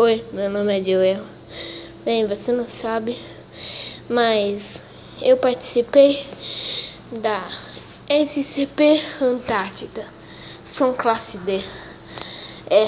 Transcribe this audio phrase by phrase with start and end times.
[0.00, 1.24] Oi, meu nome é Joel.
[2.04, 3.18] Bem, você não sabe,
[4.08, 4.80] mas
[5.20, 6.24] eu participei
[7.20, 7.42] da
[8.08, 10.06] SCP Antártida.
[10.64, 11.60] Sou classe D.
[12.70, 12.86] É.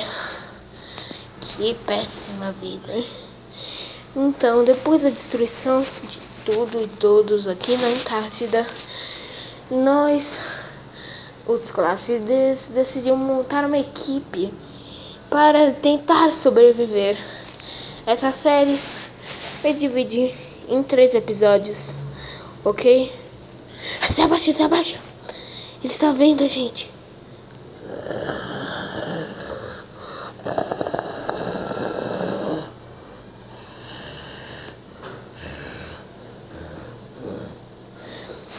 [1.40, 3.04] Que péssima vida, hein?
[4.14, 8.64] Então, depois da destruição de tudo e todos aqui na Antártida,
[9.68, 10.60] nós,
[11.44, 14.54] os classes D, decidimos montar uma equipe
[15.30, 17.16] para tentar sobreviver.
[18.04, 18.78] Essa série
[19.62, 20.34] vai dividir
[20.68, 21.94] em três episódios,
[22.64, 23.10] ok?
[24.02, 24.98] Se abaixa, se abaixa.
[25.82, 26.90] Ele está vendo a gente.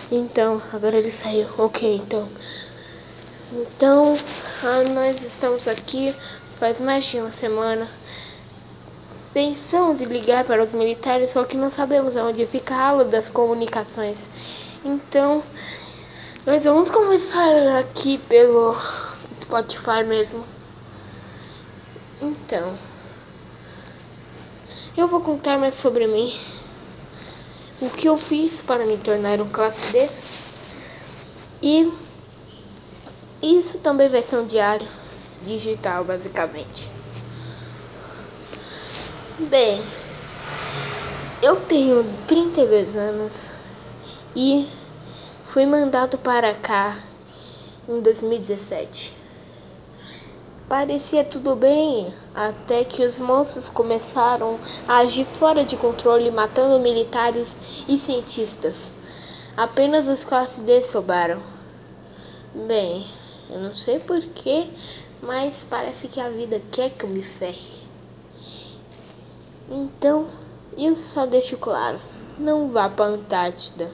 [0.09, 1.47] Então, agora ele saiu.
[1.57, 2.27] Ok, então.
[3.53, 4.17] Então,
[4.63, 6.13] ah, nós estamos aqui
[6.61, 7.89] faz mais de uma semana.
[9.33, 13.29] Pensamos em ligar para os militares, só que não sabemos onde fica a aula das
[13.29, 14.77] comunicações.
[14.85, 15.41] Então,
[16.45, 18.75] nós vamos começar aqui pelo
[19.33, 20.45] Spotify mesmo.
[22.21, 22.77] Então,
[24.95, 26.31] eu vou contar mais sobre mim.
[27.81, 30.07] O que eu fiz para me tornar um classe D.
[31.63, 31.91] E
[33.41, 35.00] isso também vai ser um diário
[35.45, 36.89] digital, basicamente.
[39.39, 39.81] Bem,
[41.41, 43.51] eu tenho 32 anos
[44.35, 44.67] e
[45.43, 46.95] fui mandado para cá
[47.89, 49.21] em 2017.
[50.69, 57.83] Parecia tudo bem, até que os monstros começaram a agir fora de controle, matando militares
[57.89, 58.93] e cientistas.
[59.57, 61.41] Apenas os classes D sobraram.
[62.67, 63.05] Bem,
[63.49, 64.69] eu não sei porquê,
[65.21, 67.81] mas parece que a vida quer que eu me ferre.
[69.69, 70.27] Então,
[70.77, 71.99] eu só deixo claro:
[72.37, 73.89] não vá para a Antártida.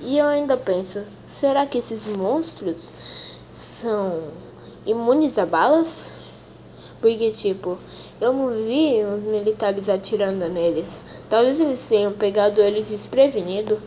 [0.00, 4.30] E eu ainda penso: será que esses monstros são
[4.84, 6.10] imunes a balas?
[7.00, 7.78] Porque, tipo,
[8.20, 11.22] eu não vi os militares atirando neles.
[11.28, 13.78] Talvez eles tenham pegado eles desprevenido,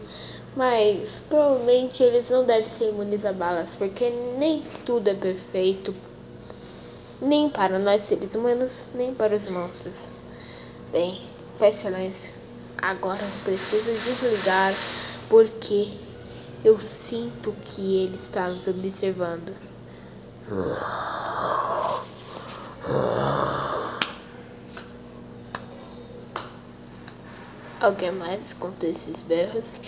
[0.59, 5.95] mas provavelmente eles não devem ser imunes a balas, porque nem tudo é perfeito.
[7.21, 10.11] Nem para nós seres humanos, nem para os monstros.
[10.91, 11.17] Bem,
[11.57, 12.33] faz silêncio.
[12.77, 14.73] Agora preciso desligar
[15.29, 15.87] porque
[16.65, 19.55] eu sinto que ele está nos observando.
[27.79, 29.79] Alguém mais conta esses berros?